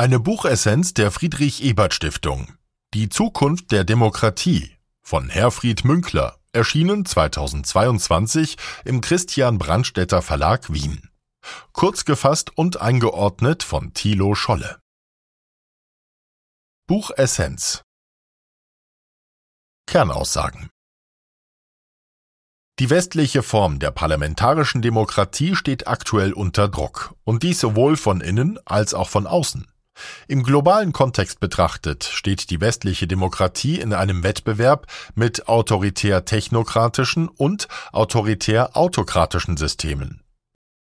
Eine 0.00 0.18
Buchessenz 0.18 0.94
der 0.94 1.10
Friedrich 1.10 1.62
Ebert 1.62 1.92
Stiftung. 1.92 2.54
Die 2.94 3.10
Zukunft 3.10 3.70
der 3.70 3.84
Demokratie 3.84 4.78
von 5.02 5.28
Herfried 5.28 5.84
Münkler, 5.84 6.38
erschienen 6.54 7.04
2022 7.04 8.56
im 8.86 9.02
Christian 9.02 9.58
Brandstätter 9.58 10.22
Verlag 10.22 10.72
Wien. 10.72 11.10
Kurz 11.72 12.06
gefasst 12.06 12.56
und 12.56 12.80
eingeordnet 12.80 13.62
von 13.62 13.92
Thilo 13.92 14.34
Scholle. 14.34 14.80
Buchessenz 16.86 17.82
Kernaussagen 19.86 20.70
die 22.78 22.88
westliche 22.88 23.42
Form 23.42 23.78
der 23.78 23.90
parlamentarischen 23.90 24.80
Demokratie 24.80 25.54
steht 25.54 25.86
aktuell 25.86 26.32
unter 26.32 26.68
Druck, 26.68 27.14
und 27.24 27.42
dies 27.42 27.60
sowohl 27.60 27.98
von 27.98 28.22
innen 28.22 28.58
als 28.64 28.94
auch 28.94 29.10
von 29.10 29.26
außen. 29.26 29.70
Im 30.28 30.42
globalen 30.42 30.92
Kontext 30.92 31.40
betrachtet 31.40 32.04
steht 32.04 32.50
die 32.50 32.60
westliche 32.60 33.06
Demokratie 33.06 33.80
in 33.80 33.92
einem 33.92 34.22
Wettbewerb 34.22 34.86
mit 35.14 35.48
autoritär-technokratischen 35.48 37.28
und 37.28 37.68
autoritär-autokratischen 37.92 39.56
Systemen. 39.56 40.22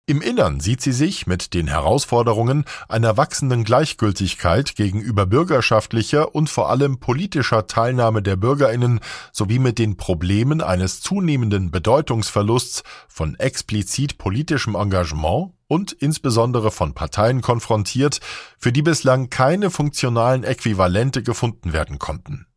Im 0.07 0.21
Innern 0.21 0.59
sieht 0.59 0.81
sie 0.81 0.91
sich 0.91 1.25
mit 1.25 1.55
den 1.55 1.67
Herausforderungen 1.67 2.65
einer 2.88 3.17
wachsenden 3.17 3.63
Gleichgültigkeit 3.63 4.75
gegenüber 4.75 5.25
bürgerschaftlicher 5.25 6.35
und 6.35 6.47
vor 6.47 6.69
allem 6.69 6.99
politischer 6.99 7.66
Teilnahme 7.66 8.21
der 8.21 8.35
Bürgerinnen 8.35 8.99
sowie 9.31 9.57
mit 9.57 9.79
den 9.79 9.97
Problemen 9.97 10.61
eines 10.61 11.02
zunehmenden 11.02 11.71
Bedeutungsverlusts 11.71 12.83
von 13.07 13.33
explizit 13.39 14.19
politischem 14.19 14.75
Engagement 14.75 15.55
und 15.67 15.91
insbesondere 15.91 16.71
von 16.71 16.93
Parteien 16.93 17.41
konfrontiert, 17.41 18.19
für 18.58 18.71
die 18.71 18.81
bislang 18.81 19.30
keine 19.30 19.69
funktionalen 19.72 20.44
Äquivalente 20.44 21.23
gefunden 21.23 21.73
werden 21.73 21.99
konnten. 21.99 22.47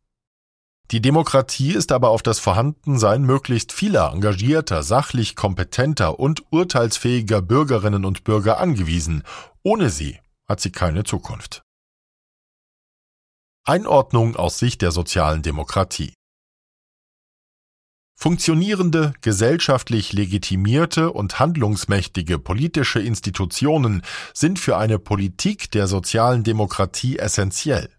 Die 0.91 1.01
Demokratie 1.01 1.73
ist 1.73 1.91
aber 1.91 2.09
auf 2.09 2.23
das 2.23 2.39
Vorhandensein 2.39 3.21
möglichst 3.21 3.71
vieler 3.71 4.11
engagierter, 4.11 4.81
sachlich 4.81 5.35
kompetenter 5.35 6.19
und 6.19 6.43
urteilsfähiger 6.49 7.43
Bürgerinnen 7.43 8.05
und 8.05 8.23
Bürger 8.23 8.59
angewiesen. 8.59 9.23
Ohne 9.61 9.91
sie 9.91 10.19
hat 10.47 10.61
sie 10.61 10.71
keine 10.71 11.03
Zukunft. 11.03 11.61
Einordnung 13.65 14.35
aus 14.35 14.57
Sicht 14.57 14.81
der 14.81 14.91
sozialen 14.91 15.43
Demokratie 15.43 16.13
Funktionierende, 18.21 19.13
gesellschaftlich 19.21 20.11
legitimierte 20.11 21.13
und 21.13 21.39
handlungsmächtige 21.39 22.37
politische 22.37 22.99
Institutionen 22.99 24.01
sind 24.33 24.59
für 24.59 24.75
eine 24.75 24.99
Politik 24.99 25.71
der 25.71 25.87
sozialen 25.87 26.43
Demokratie 26.43 27.17
essentiell. 27.17 27.89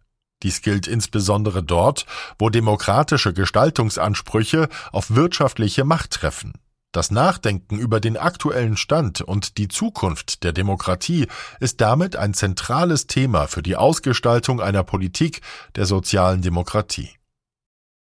Dies 0.43 0.61
gilt 0.61 0.87
insbesondere 0.87 1.63
dort, 1.63 2.05
wo 2.39 2.51
demokratische 2.51 3.33
Gestaltungsansprüche 3.33 4.69
auf 4.93 5.15
wirtschaftliche 5.15 5.85
Macht 5.85 6.11
treffen. 6.11 6.53
Das 6.93 7.11
Nachdenken 7.11 7.79
über 7.79 7.99
den 7.99 8.19
aktuellen 8.19 8.77
Stand 8.77 9.23
und 9.23 9.57
die 9.57 9.69
Zukunft 9.69 10.45
der 10.45 10.53
Demokratie 10.53 11.29
ist 11.61 11.81
damit 11.81 12.17
ein 12.17 12.35
zentrales 12.35 13.07
Thema 13.07 13.47
für 13.47 13.63
die 13.63 13.77
Ausgestaltung 13.77 14.61
einer 14.61 14.83
Politik 14.83 15.41
der 15.77 15.87
sozialen 15.87 16.43
Demokratie. 16.43 17.09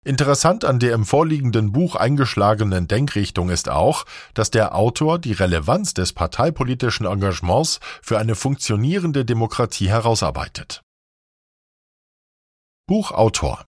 Interessant 0.05 0.65
an 0.65 0.79
der 0.79 0.95
im 0.95 1.05
vorliegenden 1.05 1.73
Buch 1.73 1.97
eingeschlagenen 1.97 2.89
Denkrichtung 2.89 3.51
ist 3.51 3.69
auch, 3.69 4.05
dass 4.33 4.51
der 4.51 4.75
Autor 4.75 5.19
die 5.19 5.33
Relevanz 5.33 5.93
des 5.93 6.13
parteipolitischen 6.13 7.05
Engagements 7.05 7.81
für 8.01 8.19
eine 8.19 8.35
funktionierende 8.35 9.25
Demokratie 9.25 9.89
herausarbeitet. 9.89 10.83
Buchautor 12.87 13.65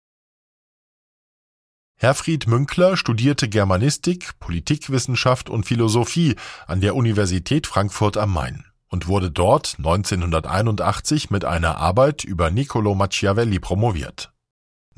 Herfried 1.98 2.46
Münkler 2.46 2.98
studierte 2.98 3.48
Germanistik, 3.48 4.38
Politikwissenschaft 4.38 5.48
und 5.48 5.64
Philosophie 5.64 6.36
an 6.66 6.82
der 6.82 6.94
Universität 6.94 7.66
Frankfurt 7.66 8.18
am 8.18 8.34
Main 8.34 8.66
und 8.88 9.06
wurde 9.06 9.30
dort 9.30 9.76
1981 9.78 11.30
mit 11.30 11.46
einer 11.46 11.78
Arbeit 11.78 12.24
über 12.24 12.50
Niccolo 12.50 12.94
Machiavelli 12.94 13.58
promoviert. 13.58 14.35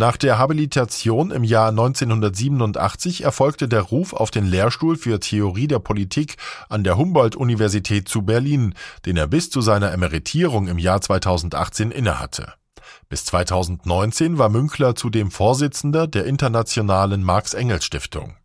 Nach 0.01 0.17
der 0.17 0.39
Habilitation 0.39 1.33
im 1.33 1.43
Jahr 1.43 1.71
1987 1.71 3.25
erfolgte 3.25 3.67
der 3.67 3.83
Ruf 3.83 4.13
auf 4.13 4.31
den 4.31 4.47
Lehrstuhl 4.47 4.97
für 4.97 5.19
Theorie 5.19 5.67
der 5.67 5.81
Politik 5.81 6.37
an 6.69 6.85
der 6.85 6.97
Humboldt-Universität 6.97 8.09
zu 8.09 8.23
Berlin, 8.23 8.75
den 9.07 9.17
er 9.17 9.27
bis 9.27 9.51
zu 9.51 9.61
seiner 9.61 9.91
Emeritierung 9.91 10.69
im 10.69 10.79
Jahr 10.79 11.01
2018 11.01 11.91
innehatte. 11.91 12.53
Bis 13.09 13.25
2019 13.25 14.39
war 14.39 14.51
Münkler 14.51 14.95
zudem 14.95 15.33
Vorsitzender 15.33 16.07
der 16.07 16.27
Internationalen 16.27 17.25
Marx-Engels-Stiftung. 17.25 18.37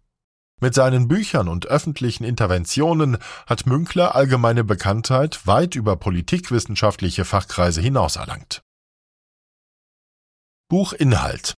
Mit 0.60 0.74
seinen 0.74 1.08
Büchern 1.08 1.50
und 1.50 1.68
öffentlichen 1.68 2.24
Interventionen 2.24 3.20
hat 3.46 3.68
Münkler 3.68 4.16
allgemeine 4.16 4.64
Bekanntheit 4.64 5.46
weit 5.46 5.76
über 5.76 5.98
politikwissenschaftliche 5.98 7.26
Fachkreise 7.26 7.80
hinaus 7.80 8.16
erlangt. 8.16 8.63
Buchinhalt 10.74 11.54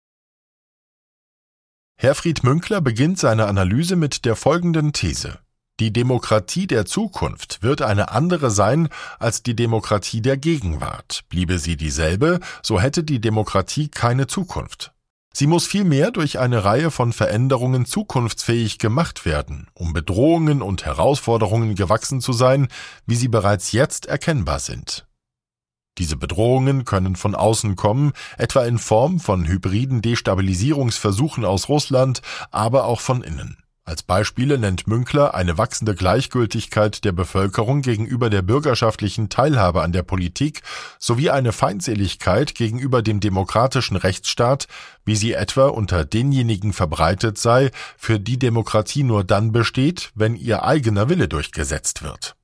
Herfried 2.00 2.44
Münkler 2.44 2.82
beginnt 2.82 3.20
seine 3.20 3.46
Analyse 3.46 3.96
mit 3.96 4.26
der 4.26 4.36
folgenden 4.36 4.92
These. 4.92 5.38
Die 5.80 5.94
Demokratie 5.94 6.66
der 6.66 6.88
Zukunft 6.88 7.62
wird 7.62 7.84
eine 7.84 8.10
andere 8.10 8.50
sein 8.50 8.90
als 9.20 9.44
die 9.44 9.56
Demokratie 9.56 10.24
der 10.24 10.38
Gegenwart. 10.38 11.26
Bliebe 11.30 11.60
sie 11.60 11.78
dieselbe, 11.78 12.40
so 12.64 12.82
hätte 12.82 13.04
die 13.04 13.22
Demokratie 13.22 13.88
keine 13.88 14.26
Zukunft. 14.26 14.94
Sie 15.32 15.46
muss 15.46 15.68
vielmehr 15.68 16.10
durch 16.10 16.40
eine 16.40 16.64
Reihe 16.64 16.90
von 16.90 17.14
Veränderungen 17.14 17.86
zukunftsfähig 17.86 18.80
gemacht 18.80 19.28
werden, 19.28 19.68
um 19.76 19.94
Bedrohungen 19.94 20.64
und 20.64 20.86
Herausforderungen 20.86 21.76
gewachsen 21.76 22.20
zu 22.20 22.34
sein, 22.34 22.68
wie 23.06 23.16
sie 23.16 23.28
bereits 23.28 23.74
jetzt 23.74 24.08
erkennbar 24.08 24.58
sind. 24.58 25.06
Diese 25.98 26.18
Bedrohungen 26.18 26.86
können 26.86 27.16
von 27.16 27.36
außen 27.36 27.76
kommen, 27.76 28.14
etwa 28.38 28.66
in 28.66 28.80
Form 28.80 29.20
von 29.20 29.48
hybriden 29.48 30.02
Destabilisierungsversuchen 30.02 31.46
aus 31.46 31.70
Russland, 31.70 32.22
aber 32.52 32.86
auch 32.86 33.00
von 33.00 33.22
innen. 33.22 33.58
Als 33.86 34.02
Beispiele 34.02 34.58
nennt 34.58 34.88
Münkler 34.88 35.36
eine 35.36 35.58
wachsende 35.58 35.94
Gleichgültigkeit 35.94 37.04
der 37.04 37.12
Bevölkerung 37.12 37.82
gegenüber 37.82 38.30
der 38.30 38.42
bürgerschaftlichen 38.42 39.28
Teilhabe 39.28 39.82
an 39.82 39.92
der 39.92 40.04
Politik 40.04 40.62
sowie 41.00 41.30
eine 41.30 41.52
Feindseligkeit 41.52 42.56
gegenüber 42.56 43.02
dem 43.02 43.20
demokratischen 43.20 43.98
Rechtsstaat, 43.98 44.68
wie 45.04 45.18
sie 45.18 45.34
etwa 45.34 45.68
unter 45.68 46.06
denjenigen 46.06 46.72
verbreitet 46.72 47.38
sei, 47.38 47.72
für 47.98 48.22
die 48.22 48.40
Demokratie 48.40 49.04
nur 49.04 49.26
dann 49.26 49.52
besteht, 49.52 50.12
wenn 50.16 50.36
ihr 50.36 50.64
eigener 50.64 51.10
Wille 51.10 51.28
durchgesetzt 51.28 52.04
wird. 52.04 52.38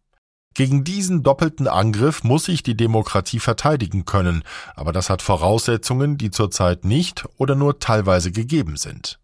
Gegen 0.59 0.84
diesen 0.84 1.24
doppelten 1.24 1.70
Angriff 1.70 2.25
muss 2.25 2.44
sich 2.44 2.64
die 2.64 2.75
Demokratie 2.75 3.40
verteidigen 3.40 4.03
können, 4.03 4.44
aber 4.75 4.92
das 4.92 5.09
hat 5.09 5.22
Voraussetzungen, 5.22 6.18
die 6.18 6.31
zurzeit 6.31 6.84
nicht 6.84 7.24
oder 7.38 7.56
nur 7.56 7.80
teilweise 7.80 8.34
gegeben 8.34 8.75
sind. 8.75 9.22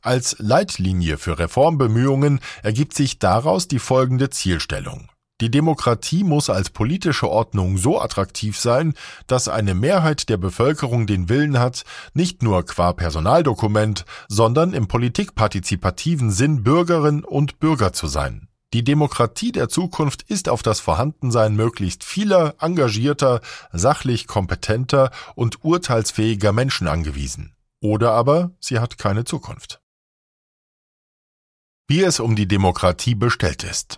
Als 0.00 0.36
Leitlinie 0.38 1.18
für 1.18 1.40
Reformbemühungen 1.40 2.38
ergibt 2.62 2.94
sich 2.94 3.18
daraus 3.18 3.66
die 3.66 3.80
folgende 3.80 4.30
Zielstellung. 4.30 5.08
Die 5.40 5.50
Demokratie 5.50 6.22
muss 6.22 6.48
als 6.48 6.70
politische 6.70 7.28
Ordnung 7.28 7.76
so 7.76 8.00
attraktiv 8.00 8.56
sein, 8.56 8.94
dass 9.26 9.48
eine 9.48 9.74
Mehrheit 9.74 10.28
der 10.28 10.36
Bevölkerung 10.36 11.08
den 11.08 11.28
Willen 11.28 11.58
hat, 11.58 11.82
nicht 12.12 12.44
nur 12.44 12.64
qua 12.64 12.92
Personaldokument, 12.92 14.04
sondern 14.28 14.72
im 14.72 14.86
politikpartizipativen 14.86 16.30
Sinn 16.30 16.62
Bürgerin 16.62 17.24
und 17.24 17.58
Bürger 17.58 17.92
zu 17.92 18.06
sein. 18.06 18.46
Die 18.74 18.84
Demokratie 18.84 19.52
der 19.52 19.70
Zukunft 19.70 20.22
ist 20.22 20.50
auf 20.50 20.62
das 20.62 20.80
Vorhandensein 20.80 21.56
möglichst 21.56 22.04
vieler 22.04 22.56
engagierter, 22.60 23.40
sachlich 23.72 24.26
kompetenter 24.26 25.10
und 25.34 25.64
urteilsfähiger 25.64 26.52
Menschen 26.52 26.88
angewiesen. 26.88 27.54
Oder 27.80 28.12
aber 28.12 28.50
sie 28.60 28.80
hat 28.80 28.98
keine 28.98 29.24
Zukunft 29.24 29.80
wie 31.86 32.02
es 32.02 32.20
um 32.20 32.34
die 32.34 32.48
Demokratie 32.48 33.14
bestellt 33.14 33.62
ist. 33.62 33.96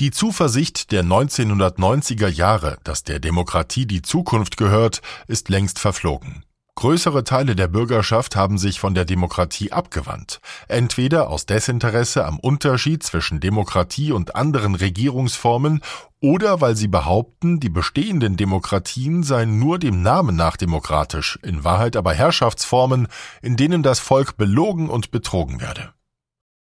Die 0.00 0.10
Zuversicht 0.10 0.90
der 0.90 1.04
1990er 1.04 2.28
Jahre, 2.28 2.78
dass 2.84 3.04
der 3.04 3.20
Demokratie 3.20 3.86
die 3.86 4.02
Zukunft 4.02 4.56
gehört, 4.56 5.02
ist 5.28 5.48
längst 5.48 5.78
verflogen. 5.78 6.44
Größere 6.74 7.22
Teile 7.22 7.54
der 7.54 7.68
Bürgerschaft 7.68 8.34
haben 8.34 8.56
sich 8.56 8.80
von 8.80 8.94
der 8.94 9.04
Demokratie 9.04 9.72
abgewandt, 9.72 10.40
entweder 10.68 11.28
aus 11.28 11.44
Desinteresse 11.44 12.24
am 12.24 12.38
Unterschied 12.38 13.02
zwischen 13.02 13.40
Demokratie 13.40 14.10
und 14.10 14.34
anderen 14.34 14.74
Regierungsformen 14.74 15.82
oder 16.20 16.60
weil 16.60 16.74
sie 16.74 16.88
behaupten, 16.88 17.60
die 17.60 17.68
bestehenden 17.68 18.36
Demokratien 18.36 19.22
seien 19.22 19.58
nur 19.58 19.78
dem 19.78 20.02
Namen 20.02 20.34
nach 20.34 20.56
demokratisch, 20.56 21.38
in 21.42 21.62
Wahrheit 21.62 21.94
aber 21.94 22.14
Herrschaftsformen, 22.14 23.06
in 23.42 23.56
denen 23.56 23.82
das 23.82 24.00
Volk 24.00 24.36
belogen 24.36 24.88
und 24.88 25.10
betrogen 25.10 25.60
werde. 25.60 25.92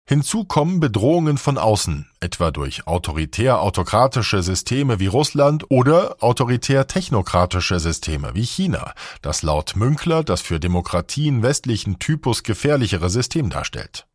Hinzu 0.07 0.43
kommen 0.43 0.79
Bedrohungen 0.79 1.39
von 1.39 1.57
außen, 1.57 2.07
etwa 2.19 2.51
durch 2.51 2.85
autoritär-autokratische 2.85 4.43
Systeme 4.43 4.99
wie 4.99 5.07
Russland 5.07 5.65
oder 5.69 6.17
autoritär-technokratische 6.19 7.79
Systeme 7.79 8.35
wie 8.35 8.45
China, 8.45 8.93
das 9.23 9.41
laut 9.41 9.75
Münkler 9.75 10.23
das 10.23 10.41
für 10.41 10.59
Demokratien 10.59 11.41
westlichen 11.41 11.97
Typus 11.97 12.43
gefährlichere 12.43 13.09
System 13.09 13.49
darstellt. 13.49 14.05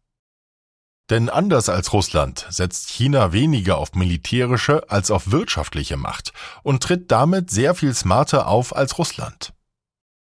Denn 1.10 1.28
anders 1.28 1.68
als 1.68 1.92
Russland 1.92 2.46
setzt 2.50 2.90
China 2.90 3.32
weniger 3.32 3.78
auf 3.78 3.94
militärische 3.94 4.88
als 4.88 5.10
auf 5.10 5.32
wirtschaftliche 5.32 5.96
Macht 5.96 6.32
und 6.62 6.84
tritt 6.84 7.10
damit 7.10 7.50
sehr 7.50 7.74
viel 7.74 7.94
smarter 7.94 8.46
auf 8.46 8.76
als 8.76 8.96
Russland. 8.96 9.52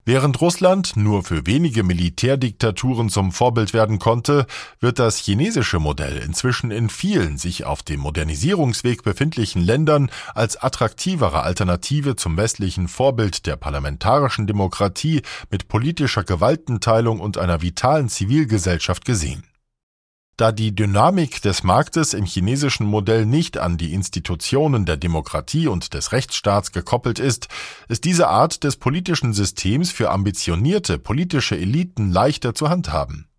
Während 0.07 0.39
Russland 0.39 0.95
nur 0.95 1.23
für 1.23 1.47
wenige 1.47 1.81
Militärdiktaturen 1.81 3.09
zum 3.09 3.31
Vorbild 3.31 3.73
werden 3.73 3.97
konnte, 3.97 4.45
wird 4.79 4.99
das 4.99 5.17
chinesische 5.17 5.79
Modell 5.79 6.17
inzwischen 6.17 6.69
in 6.69 6.89
vielen 6.89 7.39
sich 7.39 7.65
auf 7.65 7.81
dem 7.81 8.01
Modernisierungsweg 8.01 9.01
befindlichen 9.01 9.63
Ländern 9.63 10.11
als 10.35 10.57
attraktivere 10.57 11.41
Alternative 11.41 12.15
zum 12.15 12.37
westlichen 12.37 12.87
Vorbild 12.87 13.47
der 13.47 13.55
parlamentarischen 13.55 14.45
Demokratie 14.45 15.23
mit 15.49 15.69
politischer 15.69 16.23
Gewaltenteilung 16.23 17.19
und 17.19 17.39
einer 17.39 17.63
vitalen 17.63 18.07
Zivilgesellschaft 18.07 19.05
gesehen. 19.05 19.41
Da 20.37 20.51
die 20.51 20.75
Dynamik 20.75 21.41
des 21.41 21.63
Marktes 21.63 22.13
im 22.13 22.25
chinesischen 22.25 22.85
Modell 22.85 23.25
nicht 23.25 23.57
an 23.57 23.77
die 23.77 23.93
Institutionen 23.93 24.85
der 24.85 24.97
Demokratie 24.97 25.67
und 25.67 25.93
des 25.93 26.11
Rechtsstaats 26.11 26.73
gekoppelt 26.73 27.19
ist, 27.19 27.47
ist 27.87 28.03
diese 28.03 28.27
Art 28.27 28.65
des 28.65 28.75
politischen 28.75 29.31
Systems 29.31 29.91
für 29.91 30.11
ambitionierte 30.11 30.99
politische 30.99 31.57
Eliten 31.57 32.11
leichter 32.11 32.53
zu 32.53 32.69
handhaben. 32.69 33.29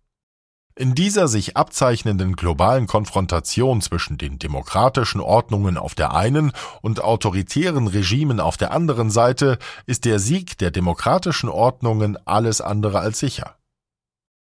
In 0.75 0.95
dieser 0.95 1.27
sich 1.27 1.55
abzeichnenden 1.55 2.35
globalen 2.35 2.87
Konfrontation 2.87 3.81
zwischen 3.81 4.17
den 4.17 4.39
demokratischen 4.39 5.21
Ordnungen 5.21 5.77
auf 5.77 5.93
der 5.93 6.15
einen 6.15 6.51
und 6.81 7.03
autoritären 7.03 7.87
Regimen 7.87 8.39
auf 8.39 8.57
der 8.57 8.71
anderen 8.71 9.11
Seite 9.11 9.59
ist 9.85 10.05
der 10.05 10.17
Sieg 10.17 10.57
der 10.57 10.71
demokratischen 10.71 11.49
Ordnungen 11.49 12.17
alles 12.25 12.59
andere 12.59 12.99
als 12.99 13.19
sicher. 13.19 13.55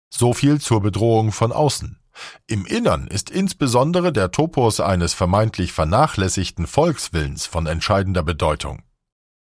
So 0.10 0.34
viel 0.34 0.62
zur 0.62 0.82
Bedrohung 0.82 1.34
von 1.34 1.52
außen. 1.52 2.00
Im 2.48 2.66
Innern 2.66 3.08
ist 3.08 3.30
insbesondere 3.30 4.12
der 4.14 4.32
Topos 4.32 4.80
eines 4.80 5.14
vermeintlich 5.14 5.74
vernachlässigten 5.74 6.68
Volkswillens 6.68 7.46
von 7.46 7.66
entscheidender 7.66 8.24
Bedeutung. 8.24 8.84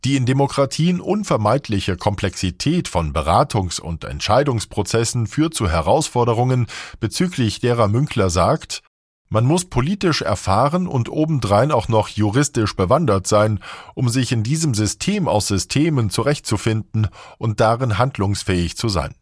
Die 0.05 0.15
in 0.15 0.25
Demokratien 0.25 1.01
unvermeidliche 1.01 1.97
Komplexität 1.97 2.87
von 2.87 3.13
Beratungs- 3.13 3.81
und 3.81 4.03
Entscheidungsprozessen 4.03 5.27
führt 5.27 5.53
zu 5.53 5.69
Herausforderungen, 5.69 6.67
bezüglich 6.99 7.59
derer 7.59 7.87
Münkler 7.87 8.29
sagt, 8.29 8.83
man 9.29 9.43
muss 9.43 9.65
politisch 9.65 10.21
erfahren 10.21 10.87
und 10.87 11.09
obendrein 11.09 11.71
auch 11.71 11.89
noch 11.89 12.07
juristisch 12.07 12.75
bewandert 12.75 13.27
sein, 13.27 13.59
um 13.93 14.07
sich 14.07 14.31
in 14.31 14.43
diesem 14.43 14.73
System 14.73 15.27
aus 15.27 15.47
Systemen 15.47 16.09
zurechtzufinden 16.09 17.09
und 17.37 17.59
darin 17.59 17.97
handlungsfähig 17.97 18.77
zu 18.77 18.87
sein. 18.87 19.15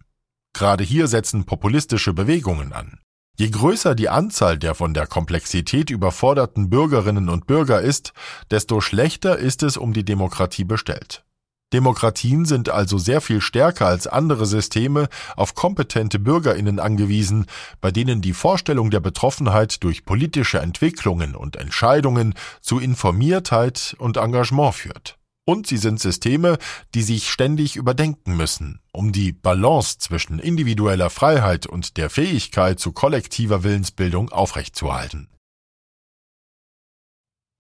Gerade 0.54 0.84
hier 0.84 1.08
setzen 1.08 1.46
populistische 1.46 2.14
Bewegungen 2.14 2.72
an. 2.72 3.00
Je 3.38 3.50
größer 3.50 3.96
die 3.96 4.08
Anzahl 4.08 4.58
der 4.58 4.76
von 4.76 4.94
der 4.94 5.08
Komplexität 5.08 5.90
überforderten 5.90 6.70
Bürgerinnen 6.70 7.28
und 7.28 7.48
Bürger 7.48 7.82
ist, 7.82 8.14
desto 8.50 8.80
schlechter 8.80 9.38
ist 9.38 9.62
es 9.62 9.76
um 9.76 9.92
die 9.92 10.06
Demokratie 10.06 10.64
bestellt. 10.64 11.26
Demokratien 11.74 12.46
sind 12.46 12.70
also 12.70 12.98
sehr 12.98 13.20
viel 13.20 13.42
stärker 13.42 13.88
als 13.88 14.08
andere 14.08 14.46
Systeme 14.46 15.10
auf 15.36 15.56
kompetente 15.56 16.20
Bürgerinnen 16.20 16.80
angewiesen, 16.80 17.48
bei 17.82 17.92
denen 17.92 18.22
die 18.22 18.32
Vorstellung 18.32 18.92
der 18.92 19.02
Betroffenheit 19.02 19.84
durch 19.84 20.06
politische 20.06 20.60
Entwicklungen 20.60 21.36
und 21.36 21.58
Entscheidungen 21.58 22.36
zu 22.62 22.80
Informiertheit 22.80 23.96
und 24.00 24.16
Engagement 24.16 24.76
führt. 24.76 25.18
Und 25.48 25.68
sie 25.68 25.78
sind 25.78 26.00
Systeme, 26.00 26.58
die 26.96 27.04
sich 27.04 27.30
ständig 27.30 27.76
überdenken 27.76 28.36
müssen, 28.36 28.82
um 28.92 29.12
die 29.12 29.32
Balance 29.32 30.00
zwischen 30.00 30.40
individueller 30.40 31.12
Freiheit 31.12 31.68
und 31.68 31.98
der 31.98 32.10
Fähigkeit 32.10 32.80
zu 32.80 32.92
kollektiver 32.92 33.64
Willensbildung 33.64 34.30
aufrechtzuerhalten. 34.30 35.30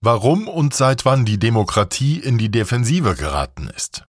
Warum 0.01 0.47
und 0.47 0.73
seit 0.73 1.05
wann 1.05 1.25
die 1.25 1.39
Demokratie 1.39 2.19
in 2.19 2.37
die 2.37 2.49
Defensive 2.49 3.15
geraten 3.15 3.67
ist. 3.67 4.03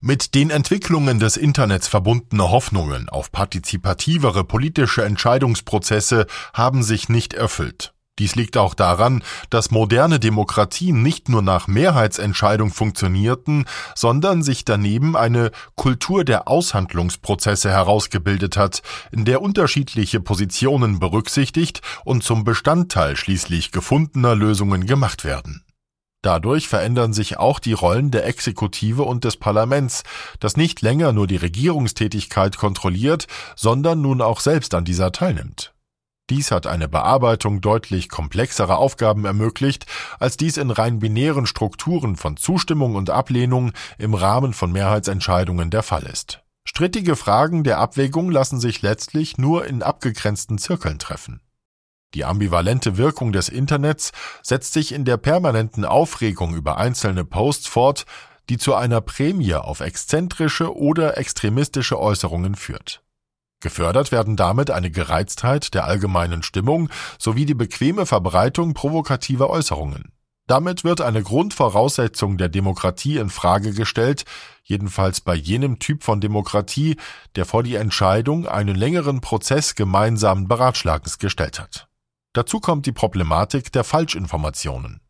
Mit 0.00 0.34
den 0.36 0.50
Entwicklungen 0.50 1.18
des 1.18 1.36
Internets 1.36 1.88
verbundene 1.88 2.50
Hoffnungen 2.50 3.08
auf 3.08 3.32
partizipativere 3.32 4.44
politische 4.44 5.04
Entscheidungsprozesse 5.04 6.26
haben 6.54 6.84
sich 6.84 7.08
nicht 7.08 7.34
erfüllt. 7.34 7.92
Dies 8.18 8.34
liegt 8.34 8.56
auch 8.56 8.74
daran, 8.74 9.22
dass 9.50 9.70
moderne 9.70 10.18
Demokratien 10.18 11.02
nicht 11.02 11.28
nur 11.28 11.42
nach 11.42 11.68
Mehrheitsentscheidung 11.68 12.70
funktionierten, 12.70 13.64
sondern 13.94 14.42
sich 14.42 14.64
daneben 14.64 15.16
eine 15.16 15.52
Kultur 15.76 16.24
der 16.24 16.48
Aushandlungsprozesse 16.48 17.70
herausgebildet 17.70 18.56
hat, 18.56 18.82
in 19.12 19.24
der 19.24 19.40
unterschiedliche 19.42 20.20
Positionen 20.20 20.98
berücksichtigt 20.98 21.80
und 22.04 22.24
zum 22.24 22.44
Bestandteil 22.44 23.16
schließlich 23.16 23.70
gefundener 23.70 24.34
Lösungen 24.34 24.86
gemacht 24.86 25.24
werden. 25.24 25.64
Dadurch 26.22 26.66
verändern 26.66 27.12
sich 27.12 27.38
auch 27.38 27.60
die 27.60 27.72
Rollen 27.72 28.10
der 28.10 28.26
Exekutive 28.26 29.04
und 29.04 29.22
des 29.22 29.36
Parlaments, 29.36 30.02
das 30.40 30.56
nicht 30.56 30.82
länger 30.82 31.12
nur 31.12 31.28
die 31.28 31.36
Regierungstätigkeit 31.36 32.56
kontrolliert, 32.56 33.28
sondern 33.54 34.02
nun 34.02 34.20
auch 34.20 34.40
selbst 34.40 34.74
an 34.74 34.84
dieser 34.84 35.12
teilnimmt. 35.12 35.72
Dies 36.30 36.50
hat 36.50 36.66
eine 36.66 36.88
Bearbeitung 36.88 37.60
deutlich 37.60 38.08
komplexerer 38.08 38.76
Aufgaben 38.76 39.24
ermöglicht, 39.24 39.86
als 40.18 40.36
dies 40.36 40.58
in 40.58 40.70
rein 40.70 40.98
binären 40.98 41.46
Strukturen 41.46 42.16
von 42.16 42.36
Zustimmung 42.36 42.96
und 42.96 43.08
Ablehnung 43.08 43.72
im 43.96 44.14
Rahmen 44.14 44.52
von 44.52 44.70
Mehrheitsentscheidungen 44.70 45.70
der 45.70 45.82
Fall 45.82 46.04
ist. 46.04 46.42
Strittige 46.64 47.16
Fragen 47.16 47.64
der 47.64 47.78
Abwägung 47.78 48.30
lassen 48.30 48.60
sich 48.60 48.82
letztlich 48.82 49.38
nur 49.38 49.66
in 49.66 49.82
abgegrenzten 49.82 50.58
Zirkeln 50.58 50.98
treffen. 50.98 51.40
Die 52.14 52.26
ambivalente 52.26 52.98
Wirkung 52.98 53.32
des 53.32 53.48
Internets 53.48 54.12
setzt 54.42 54.74
sich 54.74 54.92
in 54.92 55.06
der 55.06 55.16
permanenten 55.16 55.86
Aufregung 55.86 56.54
über 56.54 56.76
einzelne 56.76 57.24
Posts 57.24 57.68
fort, 57.68 58.04
die 58.50 58.58
zu 58.58 58.74
einer 58.74 59.00
Prämie 59.00 59.54
auf 59.54 59.80
exzentrische 59.80 60.74
oder 60.74 61.16
extremistische 61.16 61.98
Äußerungen 61.98 62.54
führt. 62.54 63.02
Gefördert 63.60 64.12
werden 64.12 64.36
damit 64.36 64.70
eine 64.70 64.90
Gereiztheit 64.90 65.74
der 65.74 65.84
allgemeinen 65.84 66.42
Stimmung 66.42 66.88
sowie 67.18 67.44
die 67.44 67.54
bequeme 67.54 68.06
Verbreitung 68.06 68.74
provokativer 68.74 69.50
Äußerungen. 69.50 70.12
Damit 70.46 70.82
wird 70.82 71.02
eine 71.02 71.22
Grundvoraussetzung 71.22 72.38
der 72.38 72.48
Demokratie 72.48 73.18
in 73.18 73.28
Frage 73.28 73.74
gestellt, 73.74 74.24
jedenfalls 74.62 75.20
bei 75.20 75.34
jenem 75.34 75.78
Typ 75.78 76.04
von 76.04 76.22
Demokratie, 76.22 76.96
der 77.36 77.44
vor 77.44 77.62
die 77.62 77.74
Entscheidung 77.74 78.46
einen 78.46 78.74
längeren 78.74 79.20
Prozess 79.20 79.74
gemeinsamen 79.74 80.48
Beratschlagens 80.48 81.18
gestellt 81.18 81.60
hat. 81.60 81.88
Dazu 82.32 82.60
kommt 82.60 82.86
die 82.86 82.92
Problematik 82.92 83.72
der 83.72 83.84
Falschinformationen. 83.84 85.00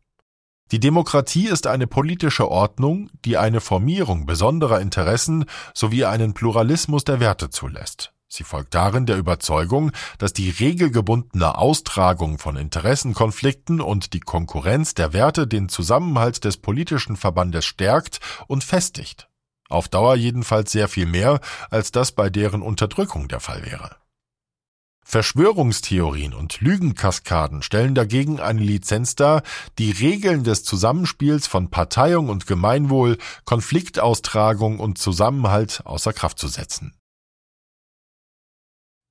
Die 0.71 0.79
Demokratie 0.79 1.47
ist 1.47 1.67
eine 1.67 1.87
politische 1.87 2.49
Ordnung, 2.49 3.09
die 3.23 3.37
eine 3.37 3.61
Formierung 3.61 4.25
besonderer 4.25 4.81
Interessen 4.81 5.45
sowie 5.73 6.03
einen 6.05 6.33
Pluralismus 6.33 7.05
der 7.05 7.19
Werte 7.19 7.49
zulässt. 7.49 8.13
Sie 8.31 8.43
folgt 8.43 8.75
darin 8.75 9.07
der 9.07 9.17
Überzeugung, 9.17 9.91
dass 10.19 10.33
die 10.33 10.51
regelgebundene 10.51 11.57
Austragung 11.57 12.37
von 12.37 12.57
Interessenkonflikten 12.57 13.81
und 13.81 14.13
die 14.13 14.19
Konkurrenz 14.19 14.93
der 14.93 15.13
Werte 15.13 15.47
den 15.47 15.67
Zusammenhalt 15.67 16.45
des 16.45 16.57
politischen 16.57 17.17
Verbandes 17.17 17.65
stärkt 17.65 18.19
und 18.47 18.63
festigt. 18.63 19.27
Auf 19.67 19.87
Dauer 19.87 20.15
jedenfalls 20.15 20.71
sehr 20.71 20.87
viel 20.87 21.07
mehr, 21.07 21.39
als 21.71 21.91
das 21.91 22.11
bei 22.11 22.29
deren 22.29 22.61
Unterdrückung 22.61 23.27
der 23.27 23.39
Fall 23.39 23.65
wäre. 23.65 23.95
Verschwörungstheorien 25.03 26.35
und 26.35 26.61
Lügenkaskaden 26.61 27.63
stellen 27.63 27.95
dagegen 27.95 28.39
eine 28.39 28.61
Lizenz 28.61 29.15
dar, 29.15 29.41
die 29.79 29.89
Regeln 29.89 30.43
des 30.43 30.63
Zusammenspiels 30.63 31.47
von 31.47 31.71
Parteiung 31.71 32.29
und 32.29 32.45
Gemeinwohl, 32.45 33.17
Konfliktaustragung 33.45 34.79
und 34.79 34.99
Zusammenhalt 34.99 35.81
außer 35.83 36.13
Kraft 36.13 36.37
zu 36.37 36.47
setzen 36.47 36.98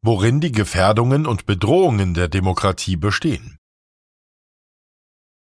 worin 0.03 0.41
die 0.41 0.53
Gefährdungen 0.53 1.27
und 1.27 1.47
Bedrohungen 1.47 2.15
der 2.15 2.29
Demokratie 2.29 2.97
bestehen. 2.97 3.59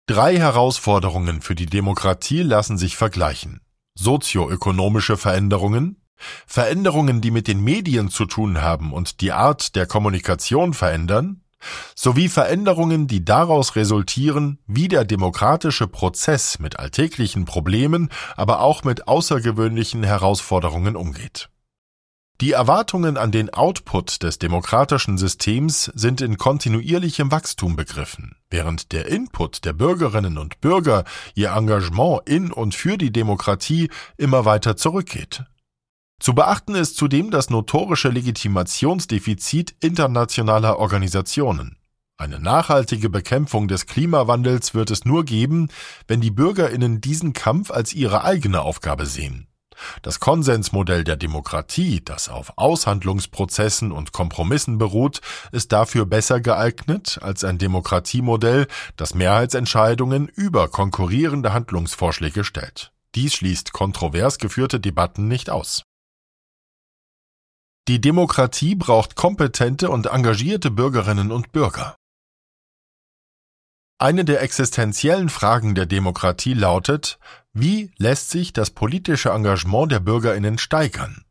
Drei 0.08 0.38
Herausforderungen 0.38 1.42
für 1.42 1.56
die 1.56 1.66
Demokratie 1.66 2.44
lassen 2.44 2.78
sich 2.78 2.96
vergleichen. 2.96 3.62
Sozioökonomische 3.96 5.18
Veränderungen, 5.18 6.02
Veränderungen, 6.46 7.22
die 7.22 7.32
mit 7.32 7.48
den 7.48 7.64
Medien 7.64 8.10
zu 8.10 8.26
tun 8.26 8.62
haben 8.62 8.94
und 8.94 9.22
die 9.22 9.32
Art 9.32 9.76
der 9.76 9.88
Kommunikation 9.88 10.74
verändern, 10.74 11.42
sowie 11.96 12.30
Veränderungen, 12.30 13.08
die 13.08 13.26
daraus 13.26 13.76
resultieren, 13.76 14.60
wie 14.68 14.88
der 14.88 15.06
demokratische 15.06 15.88
Prozess 15.88 16.60
mit 16.60 16.78
alltäglichen 16.78 17.46
Problemen, 17.46 18.10
aber 18.36 18.62
auch 18.62 18.84
mit 18.84 19.08
außergewöhnlichen 19.08 20.04
Herausforderungen 20.04 20.96
umgeht. 20.96 21.50
Die 22.42 22.52
Erwartungen 22.52 23.16
an 23.16 23.32
den 23.32 23.54
Output 23.54 24.22
des 24.22 24.40
demokratischen 24.40 25.18
Systems 25.18 25.86
sind 25.96 26.20
in 26.20 26.38
kontinuierlichem 26.38 27.32
Wachstum 27.32 27.78
begriffen, 27.78 28.36
während 28.50 28.92
der 28.92 29.06
Input 29.06 29.64
der 29.64 29.72
Bürgerinnen 29.72 30.38
und 30.38 30.60
Bürger, 30.60 31.06
ihr 31.34 31.52
Engagement 31.52 32.28
in 32.28 32.52
und 32.52 32.76
für 32.76 32.98
die 32.98 33.14
Demokratie 33.14 33.90
immer 34.18 34.44
weiter 34.44 34.76
zurückgeht. 34.76 35.46
Zu 36.20 36.36
beachten 36.36 36.76
ist 36.76 36.98
zudem 36.98 37.32
das 37.32 37.50
notorische 37.50 38.10
Legitimationsdefizit 38.10 39.74
internationaler 39.80 40.78
Organisationen. 40.78 41.78
Eine 42.18 42.40
nachhaltige 42.40 43.10
Bekämpfung 43.10 43.70
des 43.70 43.86
Klimawandels 43.86 44.74
wird 44.74 44.92
es 44.92 45.06
nur 45.06 45.24
geben, 45.24 45.70
wenn 46.08 46.20
die 46.20 46.32
Bürgerinnen 46.32 47.00
diesen 47.00 47.32
Kampf 47.32 47.72
als 47.72 47.94
ihre 47.94 48.26
eigene 48.26 48.62
Aufgabe 48.62 49.06
sehen. 49.06 49.48
Das 50.02 50.20
Konsensmodell 50.20 51.04
der 51.04 51.16
Demokratie, 51.16 52.02
das 52.04 52.30
auf 52.30 52.54
Aushandlungsprozessen 52.58 53.92
und 53.92 54.12
Kompromissen 54.12 54.78
beruht, 54.78 55.22
ist 55.52 55.72
dafür 55.72 56.06
besser 56.06 56.40
geeignet 56.40 57.20
als 57.22 57.44
ein 57.44 57.58
Demokratiemodell, 57.58 58.68
das 58.98 59.14
Mehrheitsentscheidungen 59.14 60.28
über 60.28 60.68
konkurrierende 60.68 61.54
Handlungsvorschläge 61.54 62.44
stellt. 62.44 62.92
Dies 63.16 63.34
schließt 63.34 63.72
kontrovers 63.72 64.38
geführte 64.38 64.80
Debatten 64.80 65.28
nicht 65.28 65.50
aus. 65.50 65.84
Die 67.88 68.02
Demokratie 68.02 68.76
braucht 68.76 69.16
kompetente 69.16 69.90
und 69.92 70.08
engagierte 70.08 70.72
Bürgerinnen 70.72 71.32
und 71.32 71.52
Bürger. 71.52 71.96
Eine 73.98 74.26
der 74.26 74.42
existenziellen 74.42 75.30
Fragen 75.30 75.74
der 75.74 75.86
Demokratie 75.86 76.54
lautet, 76.54 77.18
wie 77.54 77.92
lässt 77.98 78.30
sich 78.30 78.52
das 78.52 78.72
politische 78.72 79.30
Engagement 79.30 79.90
der 79.90 80.02
Bürgerinnen 80.02 80.58
steigern? 80.58 81.24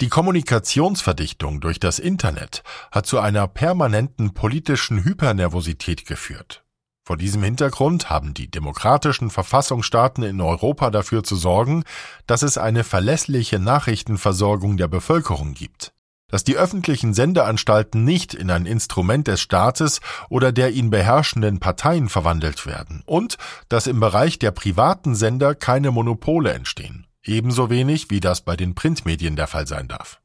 Die 0.00 0.08
Kommunikationsverdichtung 0.08 1.60
durch 1.60 1.80
das 1.80 1.98
Internet 1.98 2.62
hat 2.90 3.04
zu 3.04 3.18
einer 3.18 3.46
permanenten 3.46 4.32
politischen 4.32 5.04
Hypernervosität 5.04 6.06
geführt. 6.06 6.64
Vor 7.04 7.18
diesem 7.18 7.42
Hintergrund 7.42 8.08
haben 8.08 8.32
die 8.32 8.50
demokratischen 8.50 9.28
Verfassungsstaaten 9.28 10.24
in 10.24 10.40
Europa 10.40 10.90
dafür 10.90 11.24
zu 11.24 11.36
sorgen, 11.36 11.84
dass 12.26 12.40
es 12.40 12.56
eine 12.56 12.84
verlässliche 12.84 13.58
Nachrichtenversorgung 13.58 14.78
der 14.78 14.88
Bevölkerung 14.88 15.52
gibt 15.52 15.92
dass 16.30 16.44
die 16.44 16.56
öffentlichen 16.56 17.14
Sendeanstalten 17.14 18.04
nicht 18.04 18.34
in 18.34 18.50
ein 18.50 18.66
Instrument 18.66 19.26
des 19.26 19.40
Staates 19.40 20.00
oder 20.28 20.52
der 20.52 20.70
ihn 20.72 20.90
beherrschenden 20.90 21.58
Parteien 21.58 22.08
verwandelt 22.08 22.66
werden 22.66 23.02
und 23.06 23.38
dass 23.68 23.86
im 23.86 24.00
Bereich 24.00 24.38
der 24.38 24.50
privaten 24.50 25.14
Sender 25.14 25.54
keine 25.54 25.90
Monopole 25.90 26.52
entstehen, 26.52 27.06
ebenso 27.24 27.70
wenig 27.70 28.10
wie 28.10 28.20
das 28.20 28.42
bei 28.42 28.56
den 28.56 28.74
Printmedien 28.74 29.36
der 29.36 29.46
Fall 29.46 29.66
sein 29.66 29.88
darf. 29.88 30.20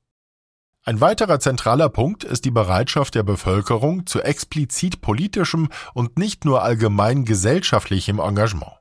Ein 0.85 0.99
weiterer 0.99 1.39
zentraler 1.39 1.87
Punkt 1.87 2.25
ist 2.25 2.43
die 2.43 2.51
Bereitschaft 2.51 3.15
der 3.15 3.23
Bevölkerung 3.23 4.05
zu 4.05 4.21
explizit 4.21 4.99
politischem 4.99 5.69
und 5.93 6.19
nicht 6.19 6.43
nur 6.43 6.61
allgemein 6.61 7.23
gesellschaftlichem 7.23 8.19
Engagement. 8.19 8.73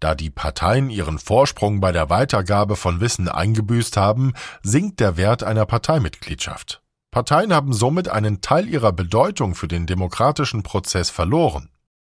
Da 0.00 0.14
die 0.14 0.30
Parteien 0.30 0.90
ihren 0.90 1.18
Vorsprung 1.18 1.80
bei 1.80 1.92
der 1.92 2.10
Weitergabe 2.10 2.76
von 2.76 3.00
Wissen 3.00 3.28
eingebüßt 3.28 3.96
haben, 3.96 4.34
sinkt 4.62 5.00
der 5.00 5.16
Wert 5.16 5.42
einer 5.42 5.66
Parteimitgliedschaft. 5.66 6.82
Parteien 7.10 7.52
haben 7.52 7.72
somit 7.72 8.08
einen 8.08 8.40
Teil 8.40 8.68
ihrer 8.68 8.92
Bedeutung 8.92 9.54
für 9.54 9.68
den 9.68 9.86
demokratischen 9.86 10.62
Prozess 10.62 11.10
verloren. 11.10 11.70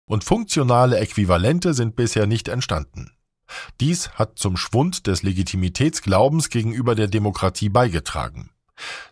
Und 0.06 0.24
funktionale 0.24 1.00
Äquivalente 1.00 1.74
sind 1.74 1.96
bisher 1.96 2.28
nicht 2.28 2.48
entstanden. 2.48 3.12
Dies 3.80 4.12
hat 4.12 4.38
zum 4.38 4.58
Schwund 4.58 5.08
des 5.08 5.24
Legitimitätsglaubens 5.24 6.50
gegenüber 6.50 6.96
der 6.96 7.08
Demokratie 7.08 7.70
beigetragen. 7.70 8.52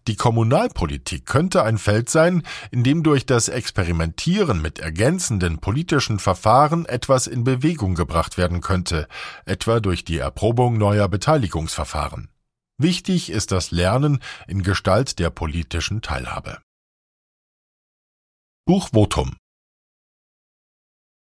Die 0.07 0.15
Kommunalpolitik 0.15 1.25
könnte 1.25 1.63
ein 1.63 1.77
Feld 1.77 2.09
sein, 2.09 2.43
in 2.71 2.83
dem 2.83 3.03
durch 3.03 3.25
das 3.25 3.49
Experimentieren 3.49 4.61
mit 4.61 4.79
ergänzenden 4.79 5.59
politischen 5.59 6.19
Verfahren 6.19 6.85
etwas 6.85 7.27
in 7.27 7.43
Bewegung 7.43 7.95
gebracht 7.95 8.37
werden 8.37 8.61
könnte, 8.61 9.07
etwa 9.45 9.79
durch 9.79 10.05
die 10.05 10.17
Erprobung 10.17 10.77
neuer 10.77 11.07
Beteiligungsverfahren. 11.07 12.29
Wichtig 12.77 13.29
ist 13.29 13.51
das 13.51 13.71
Lernen 13.71 14.19
in 14.47 14.63
Gestalt 14.63 15.19
der 15.19 15.29
politischen 15.29 16.01
Teilhabe. 16.01 16.59
Buchvotum 18.65 19.35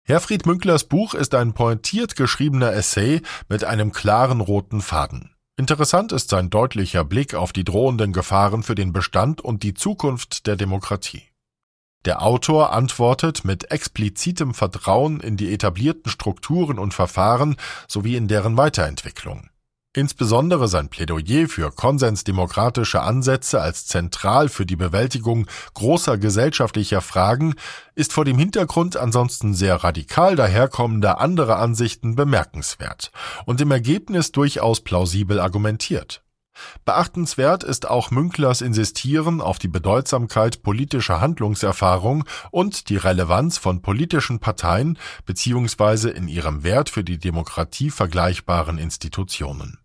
Herfried 0.07 0.45
Münklers 0.45 0.85
Buch 0.85 1.13
ist 1.13 1.35
ein 1.35 1.53
pointiert 1.53 2.15
geschriebener 2.15 2.73
Essay 2.73 3.21
mit 3.49 3.63
einem 3.63 3.91
klaren 3.91 4.39
roten 4.39 4.81
Faden. 4.81 5.34
Interessant 5.57 6.11
ist 6.11 6.29
sein 6.29 6.49
deutlicher 6.49 7.05
Blick 7.05 7.33
auf 7.33 7.53
die 7.53 7.63
drohenden 7.63 8.11
Gefahren 8.11 8.61
für 8.61 8.75
den 8.75 8.91
Bestand 8.91 9.39
und 9.39 9.63
die 9.63 9.73
Zukunft 9.73 10.47
der 10.47 10.57
Demokratie. 10.57 11.23
Der 12.03 12.21
Autor 12.21 12.73
antwortet 12.73 13.45
mit 13.45 13.71
explizitem 13.71 14.53
Vertrauen 14.53 15.21
in 15.21 15.37
die 15.37 15.53
etablierten 15.53 16.11
Strukturen 16.11 16.77
und 16.77 16.93
Verfahren 16.93 17.55
sowie 17.87 18.17
in 18.17 18.27
deren 18.27 18.57
Weiterentwicklung. 18.57 19.49
Insbesondere 19.95 20.67
sein 20.67 20.89
Plädoyer 20.89 21.47
für 21.47 21.71
konsensdemokratische 21.71 23.01
Ansätze 23.01 23.61
als 23.61 23.87
zentral 23.87 24.49
für 24.49 24.65
die 24.65 24.75
Bewältigung 24.75 25.47
großer 25.73 26.17
gesellschaftlicher 26.17 26.99
Fragen 26.99 27.55
ist 27.95 28.11
vor 28.11 28.25
dem 28.25 28.37
Hintergrund 28.37 28.97
ansonsten 28.97 29.53
sehr 29.53 29.85
radikal 29.85 30.35
daherkommender 30.35 31.21
anderer 31.21 31.59
Ansichten 31.59 32.17
bemerkenswert 32.17 33.13
und 33.45 33.61
im 33.61 33.71
Ergebnis 33.71 34.33
durchaus 34.33 34.81
plausibel 34.81 35.39
argumentiert. 35.39 36.21
Beachtenswert 36.83 37.63
ist 37.63 37.87
auch 37.89 38.11
Münklers 38.11 38.59
Insistieren 38.59 39.39
auf 39.39 39.59
die 39.59 39.69
Bedeutsamkeit 39.69 40.61
politischer 40.61 41.21
Handlungserfahrung 41.21 42.25
und 42.51 42.89
die 42.89 42.97
Relevanz 42.97 43.57
von 43.57 43.81
politischen 43.81 44.39
Parteien 44.39 44.97
bzw. 45.25 46.09
in 46.09 46.27
ihrem 46.27 46.63
Wert 46.63 46.89
für 46.89 47.05
die 47.05 47.17
Demokratie 47.17 47.91
vergleichbaren 47.91 48.77
Institutionen. 48.77 49.79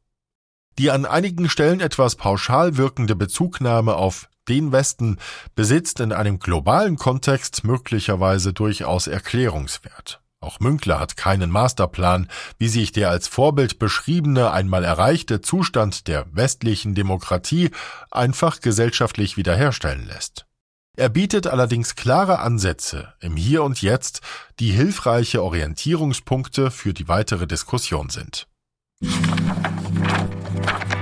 Die 0.81 0.91
an 0.91 1.05
einigen 1.05 1.51
Stellen 1.51 1.81
etwas 1.81 2.17
pauschal 2.17 2.79
wirkende 2.79 3.15
Bezugnahme 3.15 3.97
auf 3.97 4.31
den 4.49 4.73
Westen 4.73 5.19
besitzt 5.55 6.01
in 6.01 6.11
einem 6.11 6.39
globalen 6.39 6.97
Kontext 6.97 7.65
möglicherweise 7.65 8.55
durchaus 8.55 9.07
Erklärungswert. 9.07 10.23
Auch 10.41 10.59
Münkler 10.59 10.99
hat 10.99 11.19
keinen 11.19 11.51
Masterplan, 11.51 12.29
wie 12.57 12.69
sich 12.69 12.93
der 12.93 13.11
als 13.11 13.29
Vorbild 13.29 13.79
beschriebene 13.79 14.53
einmal 14.53 14.83
erreichte 14.83 15.43
Zustand 15.43 16.09
der 16.09 16.25
westlichen 16.33 16.95
Demokratie 16.95 17.73
einfach 18.11 18.63
gesellschaftlich 18.63 19.37
wiederherstellen 19.37 20.07
lässt. 20.07 20.47
Er 20.97 21.11
bietet 21.11 21.47
allerdings 21.47 21.95
klare 21.95 22.39
Ansätze 22.39 23.13
im 23.21 23.37
Hier 23.37 23.65
und 23.65 23.83
Jetzt, 23.83 24.23
die 24.61 24.71
hilfreiche 24.71 25.43
Orientierungspunkte 25.43 26.71
für 26.71 26.95
die 26.95 27.07
weitere 27.07 27.47
Diskussion 27.47 28.09
sind. 28.09 28.47
Thank 30.63 30.95
you. 30.95 31.00